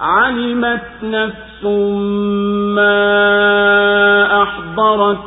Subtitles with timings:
[0.00, 1.64] علمت نفس
[2.74, 5.18] ما أحضرت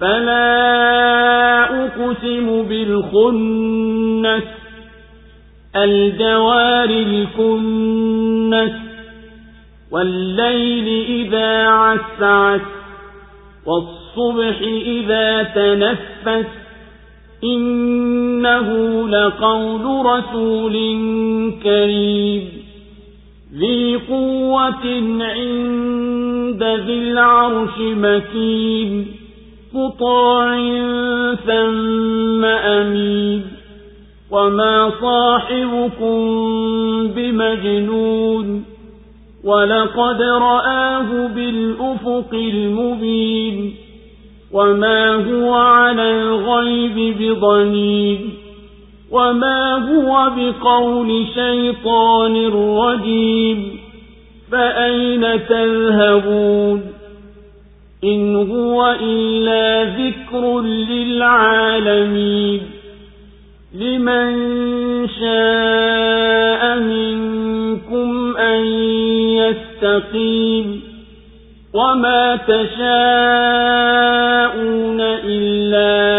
[0.00, 0.52] فلا
[1.84, 4.44] أقسم بالخنس
[5.76, 8.72] الجوار الكنس
[9.90, 12.60] والليل إذا عسعس
[13.66, 16.46] والصبح إذا تنفس
[17.44, 18.68] إنه
[19.08, 20.72] لقول رسول
[21.62, 22.61] كريم
[23.58, 24.86] ذي قوة
[25.20, 29.06] عند ذي العرش مكين
[29.72, 30.56] مطاع
[31.34, 33.42] ثم أمين.
[34.30, 36.18] وما صاحبكم
[37.08, 38.64] بمجنون
[39.44, 43.74] ولقد رآه بالأفق المبين.
[44.52, 48.41] وما هو على الغيب بضنين.
[49.12, 52.46] وما هو بقول شيطان
[52.78, 53.78] رجيم
[54.52, 56.82] فأين تذهبون
[58.04, 62.60] إن هو إلا ذكر للعالمين
[63.74, 64.32] لمن
[65.20, 68.64] شاء منكم أن
[69.36, 70.82] يستقيم
[71.74, 72.72] وما تشاءون
[75.24, 76.11] إلا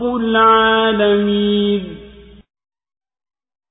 [0.00, 1.82] رب العالمين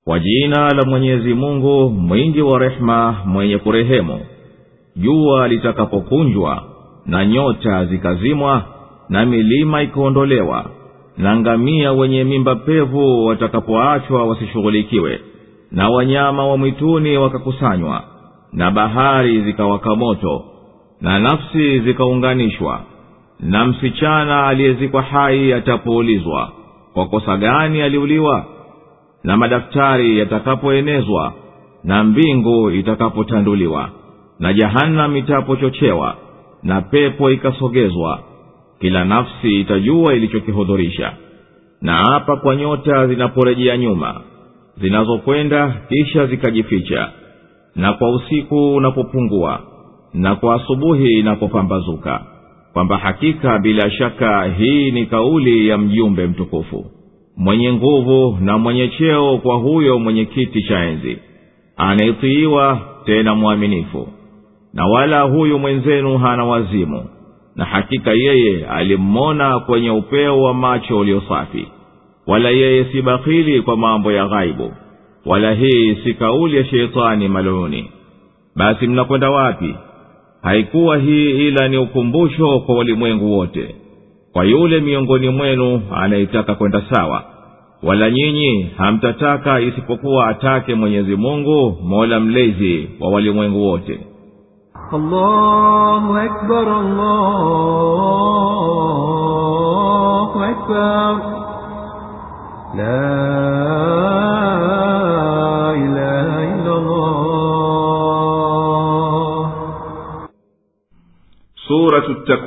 [0.06, 4.20] kwa jina la mwenyezi mungu mwingi wa rehema mwenye kurehemu
[4.96, 6.64] jua litakapokunjwa
[7.06, 8.64] na nyota zikazimwa
[9.10, 10.66] na milima ikaondolewa
[11.18, 15.20] na ngamia wenye mimba pevu watakapoachwa wasishughulikiwe
[15.72, 18.04] na wanyama wa mwituni wakakusanywa
[18.54, 20.44] na bahari zikawaka moto
[21.02, 22.82] na nafsi zikaunganishwa
[23.43, 26.53] na msichana aliyezikwa hai atapoulizwa
[26.93, 28.45] kwa kosa gani aliuliwa?
[29.25, 31.33] Na madaftari yatakapoenezwa
[31.85, 33.89] na mbingu itakapotanduliwa
[34.39, 36.17] na jahanamu itapochochewa
[36.63, 38.19] na pepo ikasogezwa
[38.81, 41.13] kila nafsi itajua ilichokihudhurisha.
[41.83, 44.21] Na hapa kwa nyota zinaporejea nyuma
[44.77, 47.11] zinazokwenda kisha zikajificha
[47.77, 49.61] na kwa usiku unapopungua
[50.15, 52.23] na kwa asubuhi inapopambazuka
[52.73, 56.85] kwamba hakika bila shaka hii ni kauli ya mjumbe mtukufu
[57.37, 61.19] mwenye nguvu na mwenye cheo kwa huyo mwenye kiti cha enzi
[61.77, 64.09] anaitiiwa tena mwaminifu.
[64.75, 67.05] Na wala huyu mwenzenu hana wazimu
[67.57, 71.67] na hakika yeye alimmona kwenye upeo wa macho ulio safi
[72.27, 74.73] wala yeye si bakhili kwa mambo ya ghaibu
[75.27, 77.91] wala hii si kauli ya sheitani maluni
[78.57, 79.75] basi mnakwenda wapi
[80.43, 83.75] haikuwa hii ila ni ukumbusho kwa walimwengu wote
[84.33, 87.25] kwa yule miongoni mwenu anayetaka kwenda sawa.
[87.83, 94.01] Wala nyinyi hamtataka isipokuwa atake mwenyezi mungu mola mlezi wa walimwengu wote.
[94.93, 97.70] Allahu akbar, allahu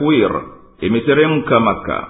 [0.04, 0.32] takwir
[0.82, 2.08] imeteremka maka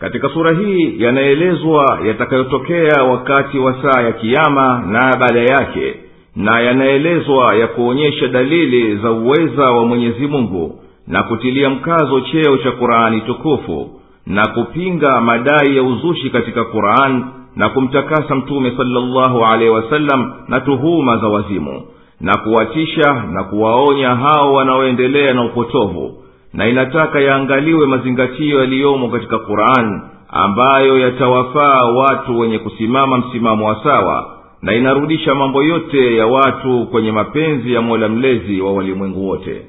[0.00, 5.94] katika sura hii yanaelezwa yatakayotokea wakati wa saa ya kiama na baada yake
[6.36, 12.70] na yanaelezwa ya kuonyesha dalili za uweza wa mwenyezi mungu na kutilia mkazo cheo cha
[12.72, 17.24] qurani tukufu na kupinga madai ya uzushi katika quran
[17.56, 21.82] na kumtakasa mtume salllahu alehi wasallam na tuhuma za wazimu
[22.20, 26.22] na kuwatisha na kuwaonya hao wanaoendelea na upotovu
[26.58, 34.38] na inataka yaangaliwe mazingatio yaliyomo katika qurani ambayo yatawafaa watu wenye kusimama msimamo wa sawa
[34.62, 39.66] na inarudisha mambo yote ya watu kwenye mapenzi ya mola mlezi wa walimwengu wote.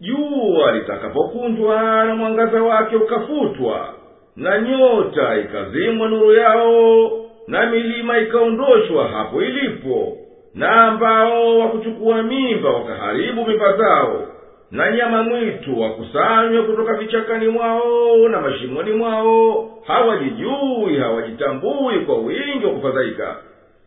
[0.00, 3.88] Jua litakapokunjwa na mwangaza wake ukafutwa
[4.36, 7.10] na nyota ikazimwa nuru yao
[7.48, 10.16] na milima ikaondoshwa hapo ilipo
[10.54, 14.26] na ambao wakuchukua mimba wakaharibu mimba zao
[14.72, 19.68] na nyama mwitu wakusanywa kutoka vichakani mwao na mashimoni mwao.
[19.86, 23.36] Hawajijui hawajitambui kwa wingi wa kufadhaika.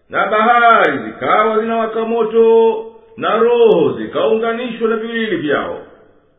[0.10, 2.86] Na bahari zikawa zinawaka moto
[3.18, 5.80] na roho zikaunganishwa na viwili vyao.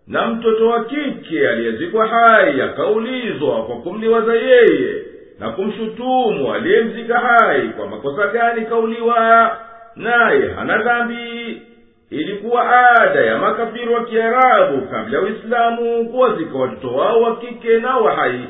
[0.06, 5.02] Na mtoto wa kike aliyezikwa hai akaulizwa kwa kumliwaza yeye
[5.38, 9.56] na kumshutumu aliyemzika hai kwa makosa gani kauliwa
[9.96, 11.62] naye hana dhambi
[12.11, 12.70] ilikuwa
[13.00, 18.12] ada ya makafiri wa kiarabu kabla ya uislamu kuwazika watoto wao wa kike na wa
[18.14, 18.49] hai.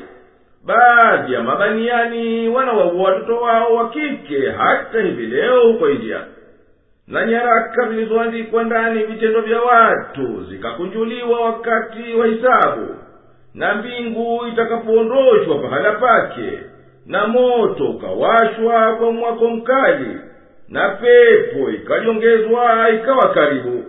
[0.65, 6.21] Baadhi ya mabaniani wanawaua watoto wao wa kike hata hivi leo huko india.
[7.07, 12.95] Na nyaraka zilizoandikwa ndani vitendo vya watu zikakunjuliwa wakati wa hisabu.
[13.53, 16.59] Na mbingu itakapoondoshwa pahala pake
[17.05, 20.17] na moto ukawashwa kwa mwako mkali
[20.69, 23.83] na pepo ikajongezwa ikawa karibu.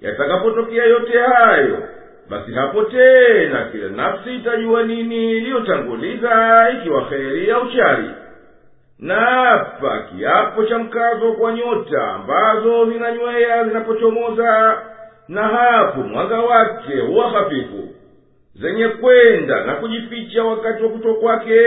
[0.00, 1.78] Yatakapotokea yote hayo
[2.30, 8.10] basi hapo tena kila nafsi itajua nini iliyotanguliza ikiwa kheri au shari
[8.98, 14.82] na hapa kiapo cha mkazo kwa nyota ambazo zinanywea zinapochomoza
[15.28, 17.88] na hapo mwanga wake huwa hafifu
[18.54, 21.60] zenye kwenda na kujificha wakati wa kuto kwake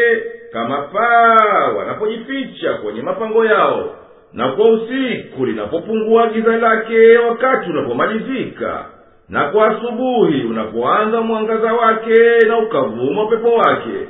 [0.54, 3.96] kama paa wanapojificha kwenye mapango yao
[4.34, 8.86] na kwa usiku linapopungua giza lake wakati unapomalizika
[9.30, 14.08] na kwa asubuhi unapoanza mwangaza wake na ukavuma upepo wake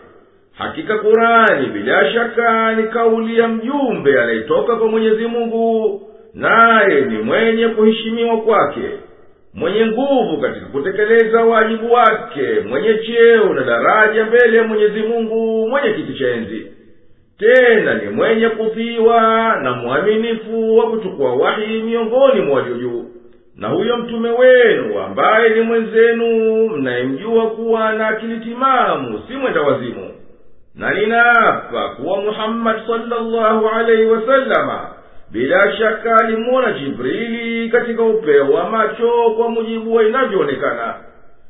[0.57, 6.01] hakika kurani bila shaka ni kauli ya mjumbe anayetoka kwa mwenyezi mungu
[6.33, 8.89] naye ni mwenye kuheshimiwa kwake
[9.53, 15.93] mwenye nguvu katika kutekeleza wajibu wake mwenye cheo na daraja mbele ya mwenyezi mungu mwenye
[15.93, 16.67] kiti cha enzi
[17.39, 19.21] tena ni mwenye kudhiwa
[19.63, 23.05] na mwaminifu wa kuchukua wahi miongoni mwa walio
[23.55, 26.25] na huyo mtume wenu ambaye ni mwenzenu
[26.69, 30.11] mnayemjua kuwa na akili timamu si mwenda wazimu.
[30.75, 34.87] Na ninaapa kuwa muhammadi salllahu alaihi wasalama
[35.31, 40.95] bila shaka alimuona jibrili katika upeo wa macho kwa mujibu wa inavyoonekana.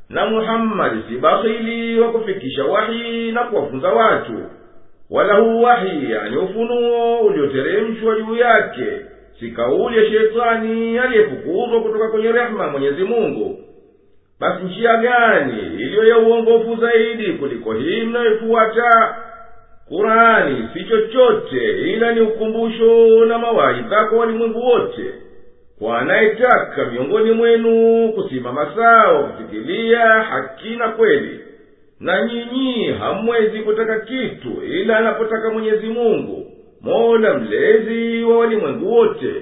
[0.09, 4.33] Na muhammadi si bakhili wa kufikisha wahi na kuwafunza watu
[5.11, 5.61] wala huu
[6.11, 8.85] yani ufunuo ulioteremshwa juu yake
[9.39, 13.59] si kauli ya shetani aliyefukuzwa kutoka kwenye rehema mwenyezi mungu.
[14.39, 19.15] Basi njia gani iliyo ya uongofu zaidi kuliko hii mnayoifuata?
[19.87, 25.13] Kurani si chochote ila ni ukumbusho na mawaidha kwa walimwengu wote.
[25.79, 31.39] Kwa anayetaka miongoni mwenu kusimama sawa kufikilia haki na kweli
[31.99, 36.51] na nyinyi hamwezi kutaka kitu ila anapotaka mwenyezi mungu
[36.81, 39.33] mola mlezi wa walimwengu wote